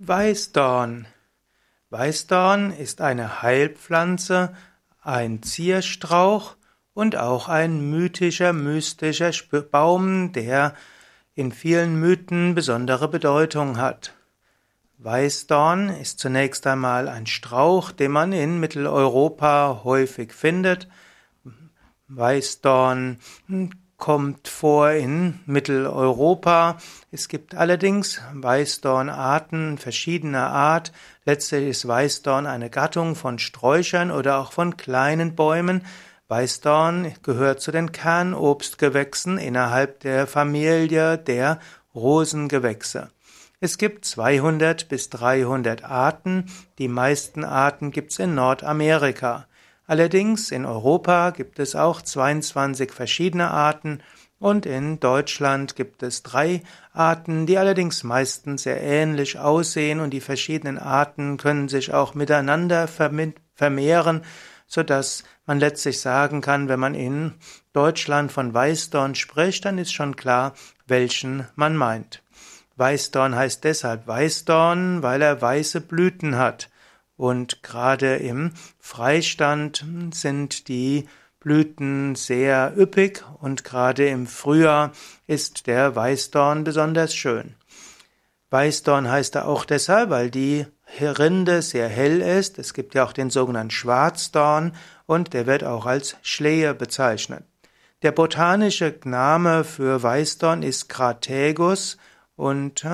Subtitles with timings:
[0.00, 1.08] Weißdorn.
[1.90, 4.54] Weißdorn ist eine Heilpflanze,
[5.02, 6.54] ein Zierstrauch
[6.94, 9.32] und auch ein mythischer, mystischer
[9.72, 10.74] Baum, der
[11.34, 14.14] in vielen Mythen besondere Bedeutung hat.
[14.98, 20.86] Weißdorn ist zunächst einmal ein Strauch, den man in Mitteleuropa häufig findet.
[22.06, 23.18] Weißdorn
[23.98, 26.78] kommt vor in Mitteleuropa.
[27.10, 30.92] Es gibt allerdings Weißdornarten verschiedener Art.
[31.24, 35.84] Letztlich ist Weißdorn eine Gattung von Sträuchern oder auch von kleinen Bäumen.
[36.28, 41.58] Weißdorn gehört zu den Kernobstgewächsen innerhalb der Familie der
[41.94, 43.10] Rosengewächse.
[43.60, 46.46] Es gibt 200 bis 300 Arten.
[46.78, 49.47] Die meisten Arten gibt's in Nordamerika.
[49.88, 54.02] Allerdings in Europa gibt es auch 22 verschiedene Arten
[54.38, 60.20] und in Deutschland gibt es drei Arten, die allerdings meistens sehr ähnlich aussehen und die
[60.20, 64.24] verschiedenen Arten können sich auch miteinander vermehren,
[64.66, 67.32] so dass man letztlich sagen kann, wenn man in
[67.72, 70.52] Deutschland von Weißdorn spricht, dann ist schon klar,
[70.86, 72.22] welchen man meint.
[72.76, 76.68] Weißdorn heißt deshalb Weißdorn, weil er weiße Blüten hat.
[77.18, 81.08] Und gerade im Freistand sind die
[81.40, 84.92] Blüten sehr üppig und gerade im Frühjahr
[85.26, 87.56] ist der Weißdorn besonders schön.
[88.50, 90.64] Weißdorn heißt er auch deshalb, weil die
[91.00, 92.56] Rinde sehr hell ist.
[92.58, 94.74] Es gibt ja auch den sogenannten Schwarzdorn
[95.06, 97.44] und der wird auch als Schlehe bezeichnet.
[98.02, 101.98] Der botanische Name für Weißdorn ist Crategus
[102.36, 102.84] und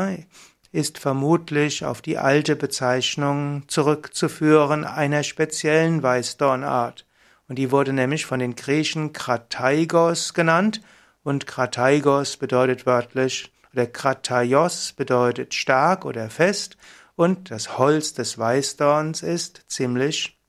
[0.75, 7.07] ist vermutlich auf die alte Bezeichnung zurückzuführen einer speziellen Weißdornart.
[7.47, 10.81] Und die wurde nämlich von den Griechen Krataigos genannt
[11.23, 16.77] und Krataigos bedeutet wörtlich oder Krataios bedeutet stark oder fest
[17.15, 20.41] und das Holz des Weißdorns ist ziemlich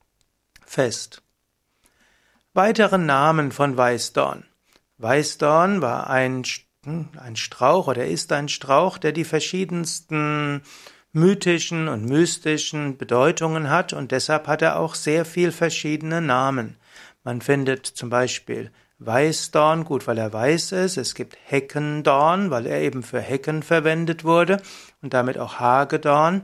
[0.65, 1.21] fest.
[2.55, 4.43] Weitere Namen von Weißdorn.
[4.97, 6.45] Weißdorn war ein
[6.85, 10.61] ein Strauch oder ist ein Strauch, der die verschiedensten
[11.11, 16.75] mythischen und mystischen Bedeutungen hat und deshalb hat er auch sehr viel verschiedene Namen.
[17.23, 20.97] Man findet zum Beispiel Weißdorn, gut, weil er weiß ist.
[20.97, 24.61] Es gibt Heckendorn, weil er eben für Hecken verwendet wurde
[25.01, 26.43] und damit auch Hagedorn.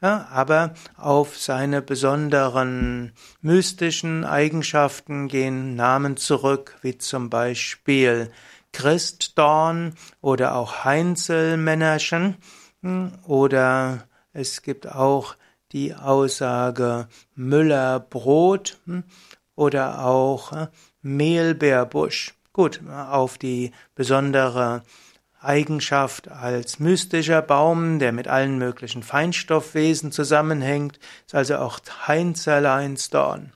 [0.00, 8.30] Ja, aber auf seine besonderen mystischen Eigenschaften gehen Namen zurück, wie zum Beispiel
[8.72, 12.36] Christdorn oder auch Heinzelmännerchen
[12.82, 15.36] hm, oder es gibt auch
[15.72, 19.04] die Aussage Müllerbrot hm,
[19.54, 20.68] oder auch äh,
[21.02, 22.34] Mehlbeerbusch.
[22.52, 24.82] Gut, auf die besondere
[25.40, 33.52] Eigenschaft als mystischer Baum, der mit allen möglichen Feinstoffwesen zusammenhängt, ist also auch Heinzerleinsdorn.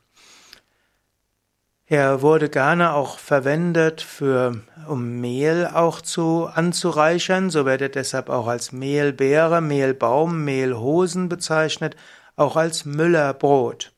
[1.93, 7.51] Er wurde gerne auch verwendet für, um Mehl auch zu, anzureichern.
[7.51, 11.95] So wird er deshalb auch als Mehlbeere, Mehlbaum, Mehlhosen bezeichnet,
[12.35, 13.93] auch als Müllerbrot.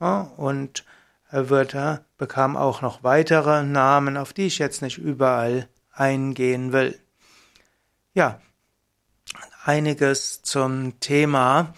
[0.00, 0.84] Ja, und
[1.30, 6.72] er wird, er bekam auch noch weitere Namen, auf die ich jetzt nicht überall eingehen
[6.72, 6.98] will.
[8.12, 8.40] Ja,
[9.64, 11.74] einiges zum Thema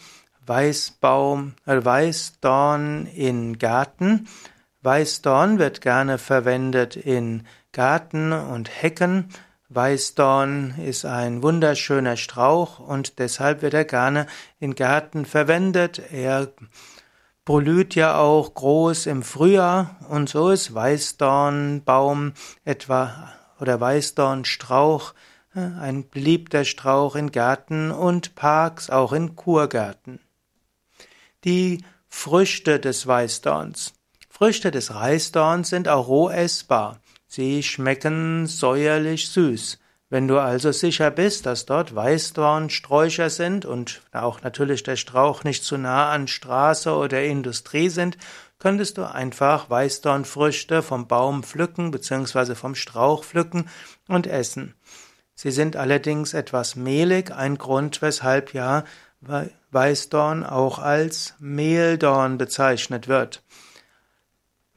[0.47, 4.27] Weißbaum, äh, Weißdorn in Garten.
[4.83, 9.29] Weißdorn wird gerne verwendet in Garten und Hecken.
[9.71, 14.27] Weißdorn ist ein wunderschöner Strauch und deshalb wird er gerne
[14.61, 16.01] in Gärten verwendet.
[16.13, 16.53] Er
[17.45, 22.35] blüht ja auch groß im Frühjahr und so ist Weißdornbaum
[22.65, 25.13] etwa oder Weißdornstrauch
[25.55, 30.21] äh, ein beliebter Strauch in Gärten und Parks, auch in Kurgärten.
[31.45, 33.98] Die Früchte des Weißdorns.
[34.39, 37.01] Früchte des Reisdorns sind auch roh essbar.
[37.27, 39.81] Sie schmecken säuerlich süß.
[40.11, 45.65] Wenn du also sicher bist, dass dort Weißdornsträucher sind und auch natürlich der Strauch nicht
[45.65, 48.17] zu nah an Straße oder Industrie sind,
[48.61, 52.55] könntest du einfach Weißdornfrüchte vom Baum pflücken bzw.
[52.55, 53.69] vom Strauch pflücken
[54.07, 54.77] und essen.
[55.35, 58.85] Sie sind allerdings etwas mehlig, ein Grund, weshalb ja
[59.73, 63.43] Weißdorn auch als Mehldorn bezeichnet wird.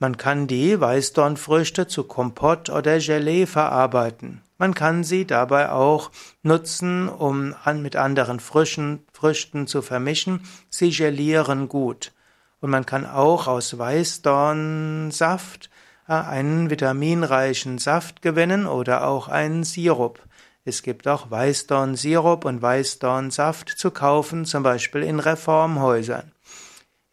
[0.01, 4.41] Man kann die Weißdornfrüchte zu Kompott oder Gelee verarbeiten.
[4.57, 6.09] Man kann sie dabei auch
[6.41, 10.41] nutzen, um an, mit anderen frischen Früchten zu vermischen.
[10.71, 12.13] Sie gelieren gut.
[12.61, 15.69] Und man kann auch aus Weißdornsaft
[16.07, 20.19] äh, einen vitaminreichen Saft gewinnen oder auch einen Sirup.
[20.65, 26.31] Es gibt auch Weißdornsirup und Weißdornsaft zu kaufen, zum Beispiel in Reformhäusern.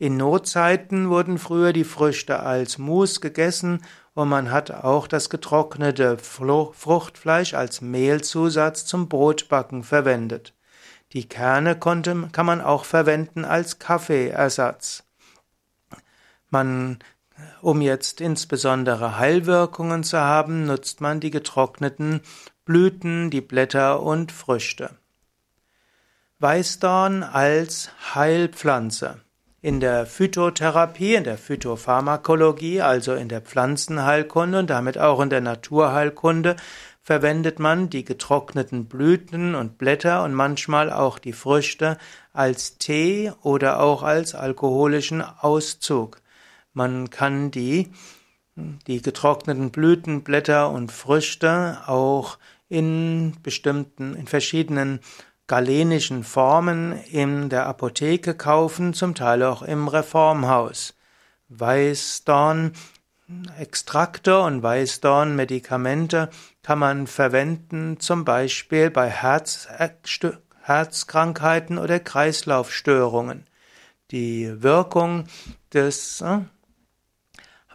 [0.00, 3.84] In Notzeiten wurden früher die Früchte als Mus gegessen
[4.14, 10.54] und man hat auch das getrocknete Fruchtfleisch als Mehlzusatz zum Brotbacken verwendet.
[11.14, 15.02] Die Kerne konnte, kann man auch verwenden als Kaffeeersatz.
[16.50, 17.00] Man,
[17.60, 22.20] um jetzt insbesondere Heilwirkungen zu haben, nutzt man die getrockneten
[22.64, 24.90] Blüten, die Blätter und Früchte.
[26.38, 29.22] Weißdorn als Heilpflanze.
[29.60, 35.40] In der Phytotherapie, in der Phytopharmakologie, also in der Pflanzenheilkunde und damit auch in der
[35.40, 36.54] Naturheilkunde,
[37.02, 41.98] verwendet man die getrockneten Blüten und Blätter und manchmal auch die Früchte
[42.32, 46.20] als Tee oder auch als alkoholischen Auszug.
[46.72, 47.90] Man kann die,
[48.86, 52.38] die getrockneten Blüten, Blätter und Früchte auch
[52.68, 55.00] in bestimmten, in verschiedenen
[55.48, 60.94] galenischen Formen in der Apotheke kaufen, zum Teil auch im Reformhaus.
[61.48, 66.28] Weißdorn-Extrakte und Weißdorn-Medikamente
[66.62, 69.66] kann man verwenden, zum Beispiel bei Herz,
[70.62, 73.46] Herzkrankheiten oder Kreislaufstörungen.
[74.10, 75.24] Die Wirkung
[75.72, 76.40] des äh,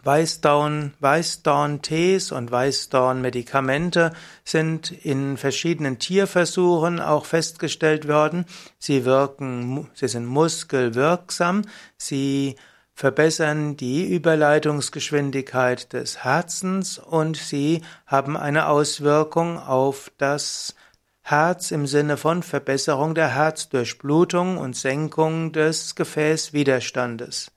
[0.04, 4.12] Weißdorn, Weißdorn-Tees und Weißdorn-Medikamente
[4.44, 8.44] sind in verschiedenen Tierversuchen auch festgestellt worden.
[8.78, 11.62] Sie wirken, sie sind muskelwirksam,
[11.96, 12.56] sie
[12.94, 20.74] verbessern die Überleitungsgeschwindigkeit des Herzens und sie haben eine Auswirkung auf das
[21.22, 27.50] Herz im Sinne von Verbesserung der Herzdurchblutung und Senkung des Gefäßwiderstandes.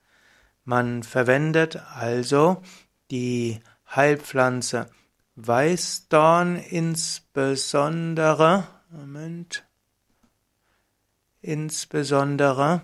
[0.68, 2.62] Man verwendet also
[3.10, 3.60] die
[3.96, 4.90] Heilpflanze
[5.36, 9.64] Weißdorn insbesondere, Moment,
[11.40, 12.82] insbesondere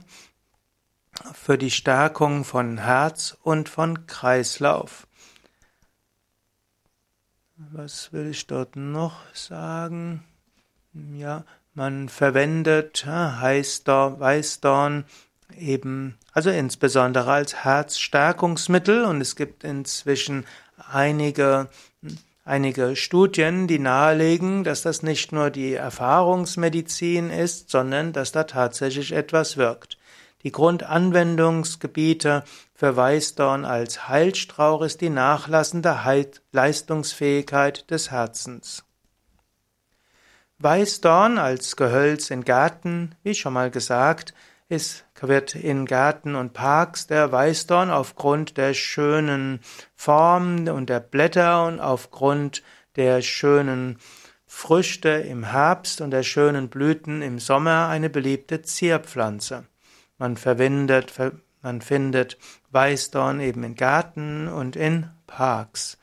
[1.35, 5.07] für die Stärkung von Herz und von Kreislauf.
[7.57, 10.25] Was will ich dort noch sagen?
[10.95, 11.45] Ja,
[11.75, 15.05] man verwendet Weißdorn
[15.57, 20.47] eben, also insbesondere als Herzstärkungsmittel und es gibt inzwischen
[20.91, 21.69] einige,
[22.45, 29.13] einige Studien, die nahelegen, dass das nicht nur die Erfahrungsmedizin ist, sondern dass da tatsächlich
[29.13, 29.99] etwas wirkt.
[30.43, 32.45] Die Grundanwendungsgebiete
[32.75, 38.85] für Weißdorn als Heilstrauch ist die nachlassende Heil Leistungsfähigkeit des Herzens.
[40.59, 44.35] Weißdorn als Gehölz in Gärten, wie schon mal gesagt,
[44.69, 49.61] es wird in Gärten und Parks der Weißdorn aufgrund der schönen
[49.95, 52.63] Form und der Blätter und aufgrund
[52.97, 53.99] der schönen
[54.47, 59.67] Früchte im Herbst und der schönen Blüten im Sommer eine beliebte Zierpflanze.
[60.17, 61.13] Man verwendet,
[61.61, 62.39] man findet
[62.71, 65.99] Weißdorn eben in Gärten und in Parks.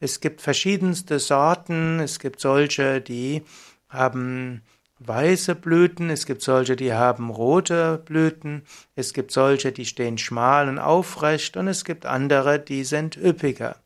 [0.00, 3.42] Es gibt verschiedenste Sorten, es gibt solche, die
[3.88, 4.62] haben
[5.00, 8.62] weiße Blüten, es gibt solche, die haben rote Blüten,
[8.94, 13.76] es gibt solche, die stehen schmal und aufrecht und es gibt andere, die sind üppiger.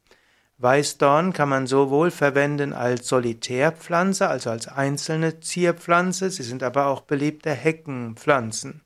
[0.58, 7.00] Weißdorn kann man sowohl verwenden als Solitärpflanze, also als einzelne Zierpflanze, sie sind aber auch
[7.00, 8.82] beliebte Heckenpflanzen.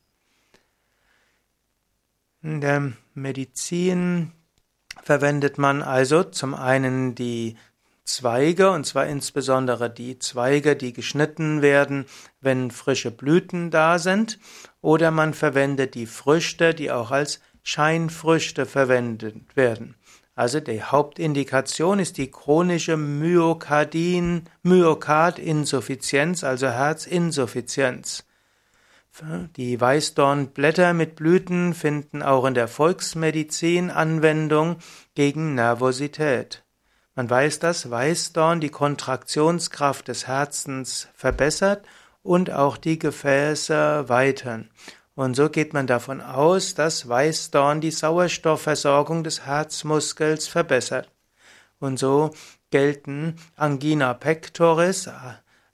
[2.43, 4.33] In der Medizin
[5.03, 7.57] verwendet man also zum einen die
[8.07, 12.07] Zweige, und zwar insbesondere die Zweige, die geschnitten werden,
[12.41, 14.39] wenn frische Blüten da sind,
[14.81, 19.97] oder man verwendet die Früchte, die auch als Scheinfrüchte verwendet werden.
[20.37, 28.25] Also die Hauptindikation ist die chronische Myokardin, Myokardinsuffizienz, also Herzinsuffizienz.
[29.57, 34.77] Die Weißdornblätter mit Blüten finden auch in der Volksmedizin Anwendung
[35.15, 36.66] gegen Nervosität.
[37.17, 41.87] Man weiß, dass Weißdorn die Kontraktionskraft des Herzens verbessert
[42.23, 44.71] und auch die Gefäße weitern.
[45.15, 51.11] Und so geht man davon aus, dass Weißdorn die Sauerstoffversorgung des Herzmuskels verbessert.
[51.79, 52.33] Und so
[52.71, 55.09] gelten Angina pectoris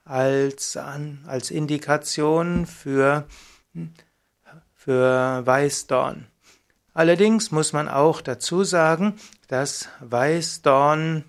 [0.04, 3.26] als, als Indikation für,
[4.76, 6.28] für Weißdorn.
[6.94, 9.16] Allerdings muss man auch dazu sagen,
[9.48, 11.24] dass Weißdorn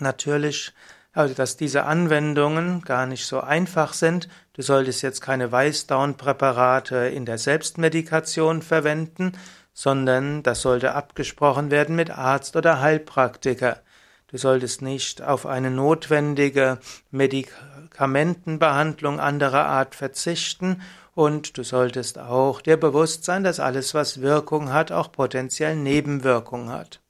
[0.00, 0.72] natürlich,
[1.12, 4.28] also dass diese Anwendungen gar nicht so einfach sind.
[4.52, 9.32] Du solltest jetzt keine Weißdornpräparate in der Selbstmedikation verwenden,
[9.72, 13.80] sondern das sollte abgesprochen werden mit Arzt oder Heilpraktiker.
[14.28, 16.78] Du solltest nicht auf eine notwendige
[17.10, 17.52] Medik
[17.94, 20.82] Medikamentenbehandlung anderer Art verzichten
[21.14, 26.70] und du solltest auch dir bewusst sein, dass alles, was Wirkung hat, auch potenziell Nebenwirkung
[26.70, 27.03] hat.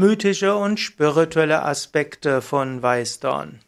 [0.00, 3.60] Mythische und spirituelle Aspekte von Weißdorn.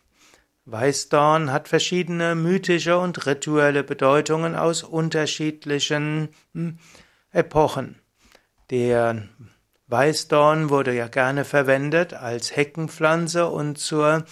[0.65, 6.79] Weißdorn hat verschiedene mythische und rituelle Bedeutungen aus unterschiedlichen hm,
[7.33, 7.97] Epochen.
[8.71, 9.29] Der
[9.89, 14.25] Weißdorn wurde ja gerne verwendet als Heckenpflanze und zur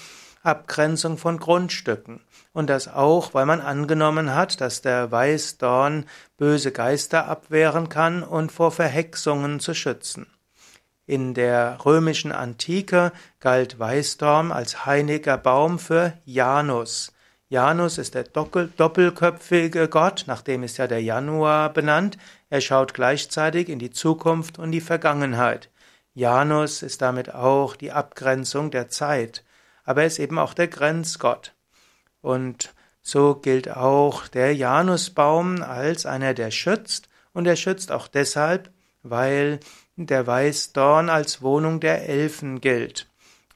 [0.43, 2.23] Abgrenzung von Grundstücken.
[2.55, 6.07] Und das auch, weil man angenommen hat, dass der Weißdorn
[6.39, 10.27] böse Geister abwehren kann und vor Verhexungen zu schützen.
[11.11, 17.13] In der römischen Antike galt Weißdorn als heiliger Baum für Janus.
[17.49, 22.17] Janus ist der doppelköpfige Gott, nach dem ist ja der Januar benannt.
[22.49, 25.69] Er schaut gleichzeitig in die Zukunft und die Vergangenheit.
[26.15, 29.43] Janus ist damit auch die Abgrenzung der Zeit,
[29.83, 31.55] aber er ist eben auch der Grenzgott.
[32.21, 38.71] Und so gilt auch der Janusbaum als einer, der schützt, und er schützt auch deshalb,
[39.03, 39.59] weil
[40.07, 43.09] der Weißdorn als Wohnung der Elfen gilt.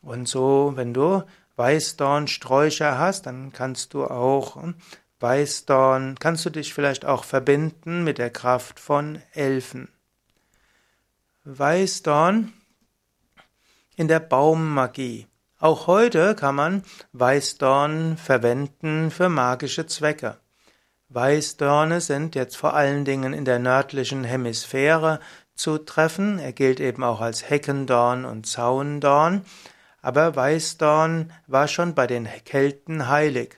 [0.03, 1.23] Und so, wenn du
[1.57, 4.75] Weißdornsträucher hast, dann kannst du auch hm,
[5.21, 9.89] Weißdorn, kannst du dich vielleicht auch verbinden mit der Kraft von Elfen.
[11.45, 12.53] Weißdorn
[13.97, 15.27] in der Baummagie.
[15.59, 16.83] Auch heute kann man
[17.13, 20.39] Weißdorn verwenden für magische Zwecke.
[21.09, 25.21] Weißdorne sind jetzt vor allen Dingen in der nördlichen Hemisphäre
[25.55, 26.39] zu treffen.
[26.39, 29.45] Er gilt eben auch als Heckendorn und Zaundorn
[30.05, 33.57] aber Weißdorn war schon bei den Kelten heilig.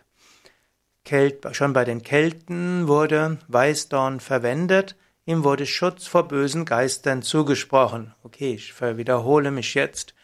[1.04, 8.14] Kelt, schon bei den Kelten wurde Weißdorn verwendet, ihm wurde Schutz vor bösen Geistern zugesprochen.
[8.22, 10.14] Okay, ich wiederhole mich jetzt.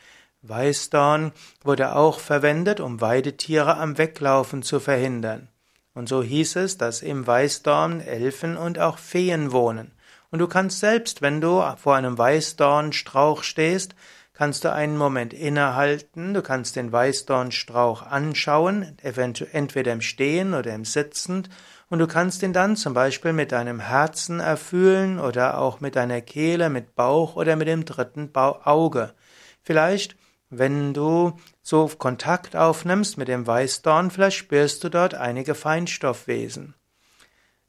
[0.42, 1.32] Weißdorn
[1.64, 5.48] wurde auch verwendet, um Weidetiere am Weglaufen zu verhindern.
[5.92, 9.90] Und so hieß es, dass im Weißdorn Elfen und auch Feen wohnen.
[10.32, 13.94] Und du kannst selbst, wenn du vor einem Weißdornstrauch stehst,
[14.32, 20.86] kannst du einen Moment innehalten, du kannst den Weißdornstrauch anschauen, entweder im Stehen oder im
[20.86, 21.50] Sitzend,
[21.90, 26.22] und du kannst ihn dann zum Beispiel mit deinem Herzen erfühlen oder auch mit deiner
[26.22, 29.12] Kehle, mit Bauch oder mit dem dritten Auge.
[29.60, 30.16] Vielleicht,
[30.48, 36.74] wenn du so Kontakt aufnimmst mit dem Weißdorn, vielleicht spürst du dort einige Feinstoffwesen.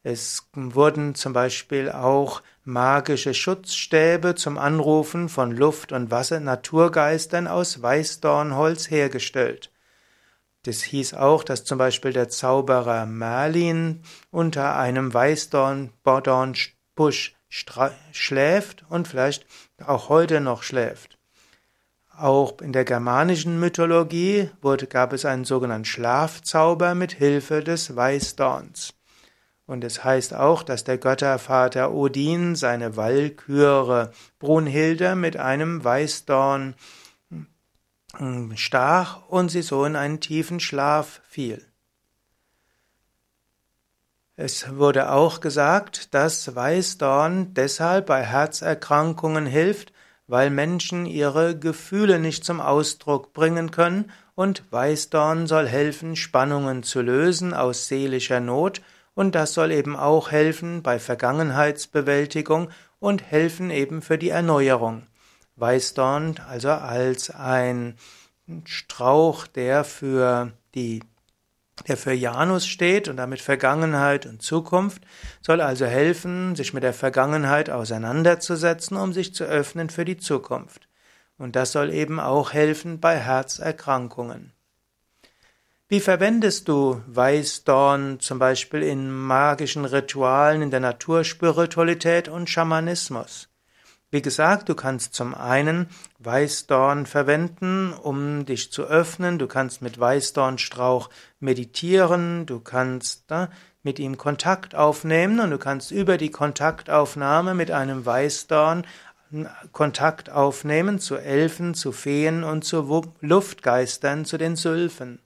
[0.05, 8.89] Es wurden zum Beispiel auch magische Schutzstäbe zum Anrufen von Luft- und Wasser-Naturgeistern aus Weißdornholz
[8.89, 9.72] hergestellt.
[10.63, 14.01] Das hieß auch, dass zum Beispiel der Zauberer Merlin
[14.32, 17.36] unter einem Weißdornbusch
[18.12, 19.46] schläft und vielleicht
[19.86, 21.17] auch heute noch schläft.
[22.15, 28.93] Auch in der germanischen Mythologie wurde, gab es einen sogenannten Schlafzauber mit Hilfe des Weißdorns.
[29.65, 36.75] Und es heißt auch, dass der Göttervater Odin seine Walküre Brunhilde mit einem Weißdorn
[38.17, 41.65] hm, stach und sie so in einen tiefen Schlaf fiel.
[44.36, 49.93] Es wurde auch gesagt, dass Weißdorn deshalb bei Herzerkrankungen hilft,
[50.27, 57.01] weil Menschen ihre Gefühle nicht zum Ausdruck bringen können und Weißdorn soll helfen, Spannungen zu
[57.01, 58.82] lösen aus seelischer Not
[59.15, 65.08] und das soll eben auch helfen bei Vergangenheitsbewältigung und helfen eben für die Erneuerung.
[65.55, 67.96] Weißdorn also als ein
[68.65, 71.01] Strauch, der für die
[71.88, 75.03] der für Janus steht und damit Vergangenheit und Zukunft,
[75.41, 80.88] soll also helfen, sich mit der Vergangenheit auseinanderzusetzen, um sich zu öffnen für die Zukunft.
[81.38, 84.53] Und das soll eben auch helfen bei Herzerkrankungen.
[85.90, 93.50] Wie verwendest du Weißdorn zum Beispiel in magischen Ritualen, in der Naturspiritualität und Schamanismus?
[94.10, 95.88] Wie gesagt, du kannst zum einen
[96.20, 99.40] Weißdorn verwenden, um dich zu öffnen.
[99.40, 101.10] Du kannst mit Weißdornstrauch
[101.40, 102.46] meditieren.
[102.46, 103.50] Du kannst na,
[103.82, 108.86] mit ihm Kontakt aufnehmen und du kannst über die Kontaktaufnahme mit einem Weißdorn
[109.72, 115.20] Kontakt aufnehmen zu Elfen, zu Feen und zu Luftgeistern, zu den Sylphen.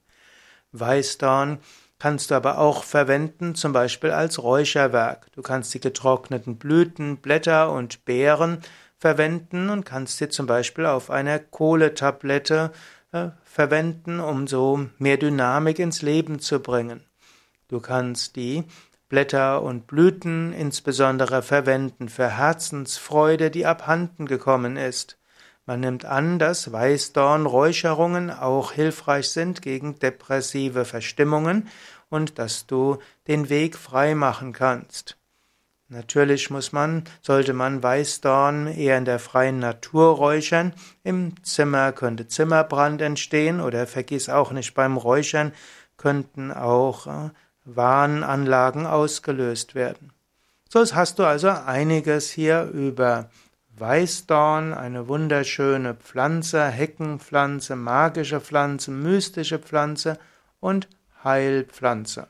[0.72, 1.58] Weißdorn
[1.98, 5.32] kannst du aber auch verwenden, zum Beispiel als Räucherwerk.
[5.32, 8.60] Du kannst die getrockneten Blüten, Blätter und Beeren
[8.98, 12.72] verwenden und kannst sie zum Beispiel auf einer Kohletablette
[13.12, 17.04] äh, verwenden, um so mehr Dynamik ins Leben zu bringen.
[17.68, 18.64] Du kannst die
[19.08, 25.17] Blätter und Blüten insbesondere verwenden für Herzensfreude, die abhanden gekommen ist.
[25.68, 31.68] Man nimmt an, dass Weißdornräucherungen auch hilfreich sind gegen depressive Verstimmungen
[32.08, 32.96] und dass du
[33.26, 35.18] den Weg frei machen kannst.
[35.90, 40.72] Natürlich muss man, sollte man Weißdorn eher in der freien Natur räuchern.
[41.04, 45.52] Im Zimmer könnte Zimmerbrand entstehen oder vergiss auch nicht beim Räuchern
[45.98, 47.28] könnten auch äh,
[47.66, 50.14] Warnanlagen ausgelöst werden.
[50.70, 53.28] So hast du also einiges hier über
[53.80, 60.18] Weißdorn, eine wunderschöne Pflanze, Heckenpflanze, magische Pflanze, mystische Pflanze
[60.60, 60.88] und
[61.24, 62.28] Heilpflanze.